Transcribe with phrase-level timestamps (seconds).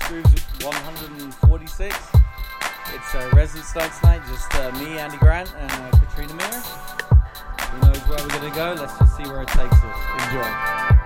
[0.00, 1.96] to Grooves 146.
[2.94, 6.44] It's uh, Residence Nights Night, just uh, me, Andy Grant, and uh, Katrina Mir.
[6.44, 8.80] Who knows where we're gonna go?
[8.80, 10.24] Let's just see where it takes us.
[10.24, 11.05] Enjoy.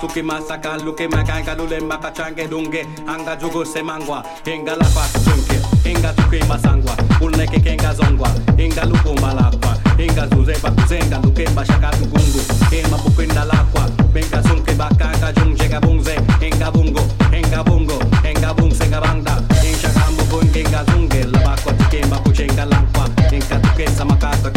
[0.00, 6.44] Tuki masaka luke makanga lule makachange dunge anga jugo semangwa inga lakwa chunke inga tuki
[6.48, 12.40] masangwa ulneke kenga zongwa inga luku malakwa inga Venga zuzemba kuzenda ndukemba shakatungungu
[12.72, 17.00] Ema bukwenda lakwa Benga sunke bakaka jungsheka bungze Enga bungo,
[17.32, 23.08] enga bungo, enga bungsenga bangda Enga shakambu kun kenga zunge Labakwa tikemba kuchenga lakwa.
[23.32, 24.50] Enga tukesa makaka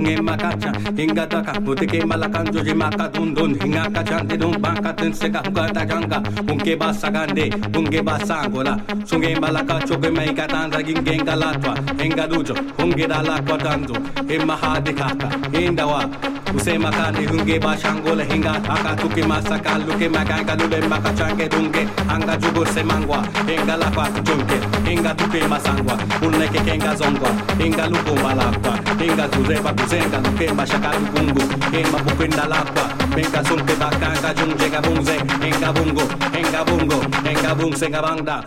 [0.00, 5.40] masunge makacha hinga taka mutike malakan joje makatun dun hinga ka tin banka ka seka
[5.44, 11.36] huka takanga unke ba sagande unge basangola sunge malaka choge mai ka tan ragin genga
[11.36, 15.28] latwa hinga dujo unge dala kwa tanzo ka inda
[15.58, 22.36] hindawa usema kani hunge bashangole hinga aka tuke masaka luke maganga lule makachange dunge anga
[22.36, 24.58] jugo semangwa hinga la kwa chunke
[24.90, 31.42] hinga tuke masangwa uneke kenga zongwa hinga luko malakwa hinga zureba kuzenga luke mashaka lukungu
[31.72, 32.84] hinga bukwenda lakwa
[33.16, 35.12] hinga sunke bakanga junge gabunze
[35.44, 36.02] hinga bungo
[36.36, 38.42] hinga bungo hinga bungse gabangda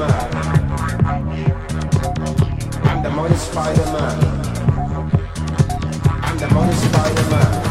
[0.00, 0.72] Spider-Man.
[2.84, 4.18] I'm the money Spider-Man.
[6.22, 7.69] I'm the money Spider-Man.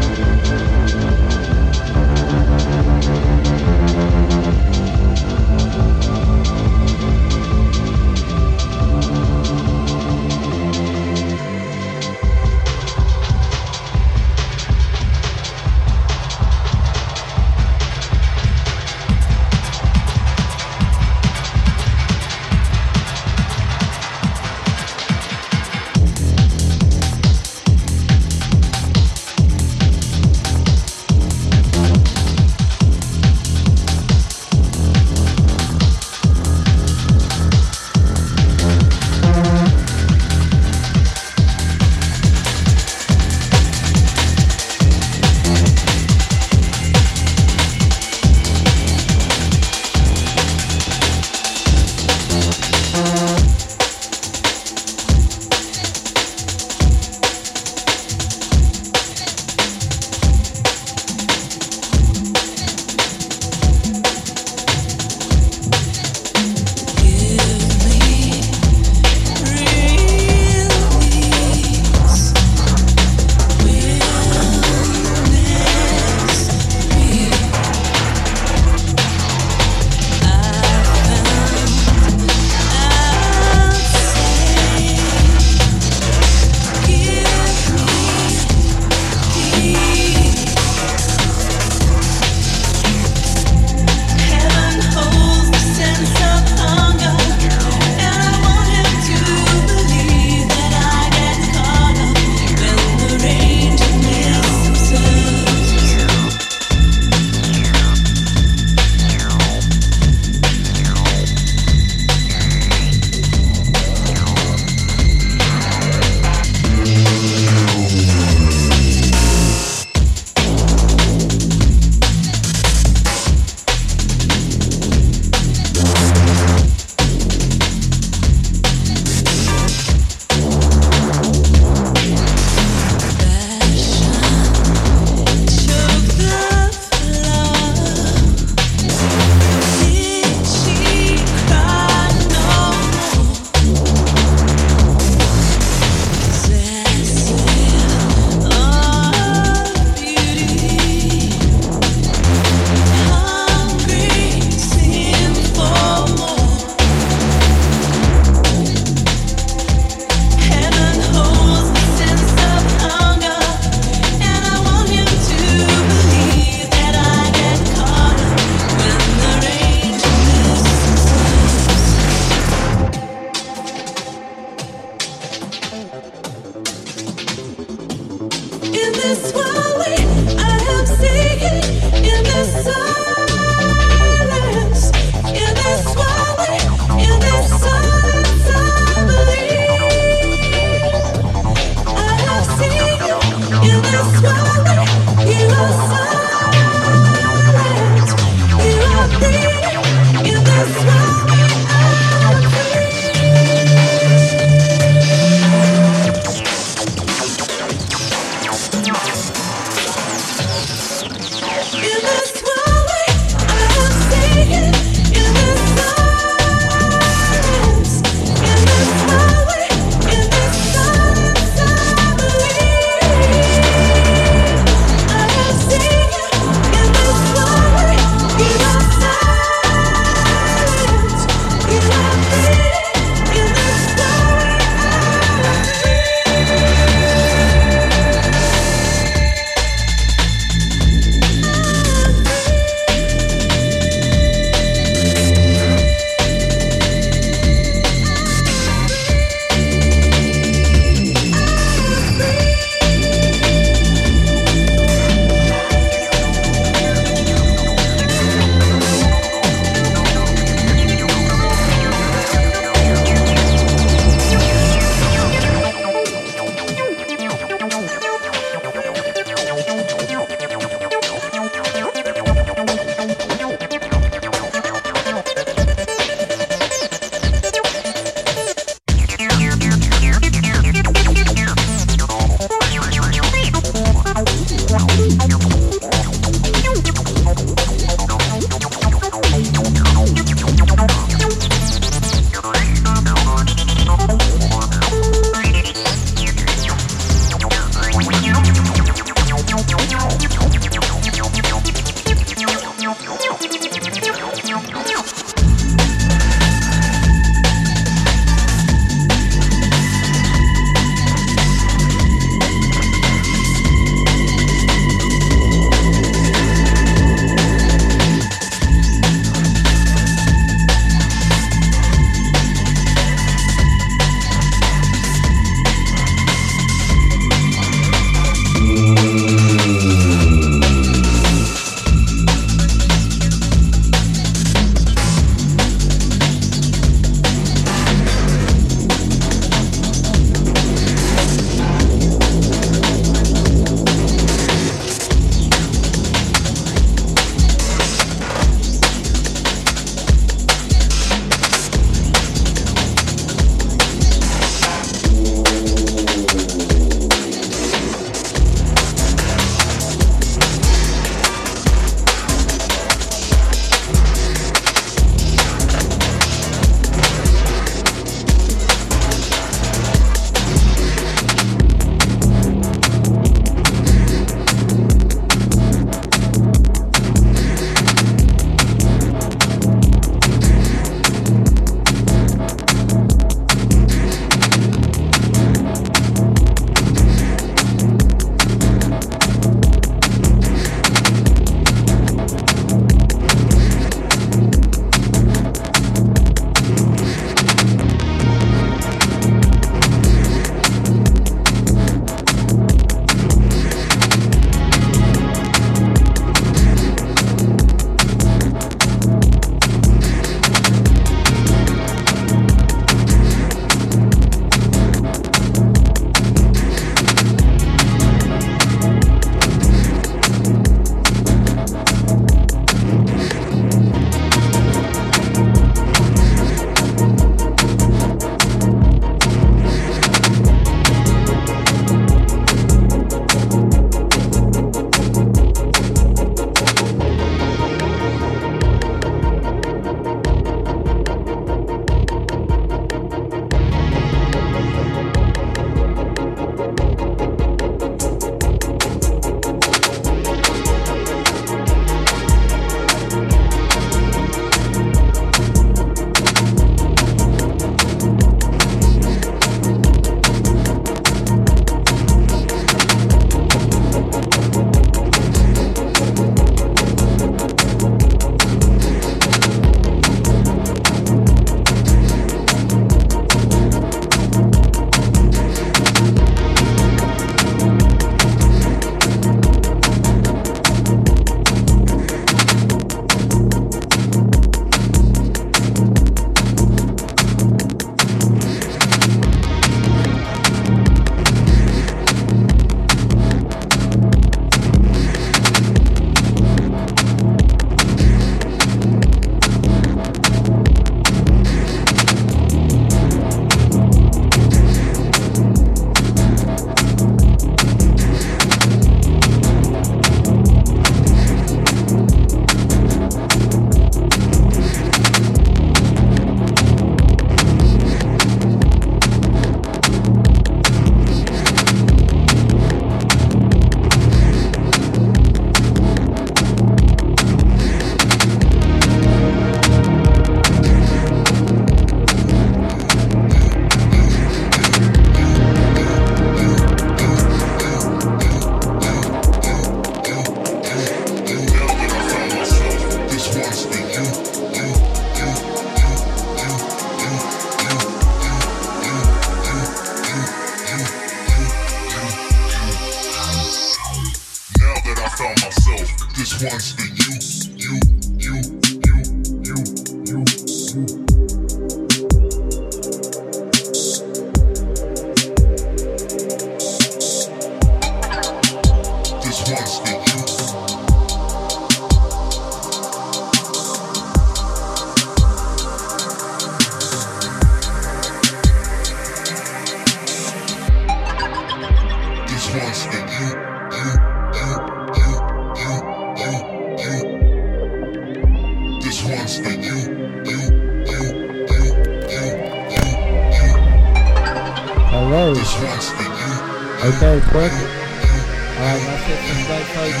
[597.12, 597.52] very quick.
[597.52, 600.00] Alright, that's it for today, folks.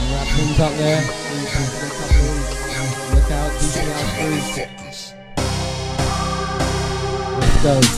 [0.00, 1.02] We'll wrap things up there.
[3.14, 3.76] Look out, DJ
[7.40, 7.97] Let's go.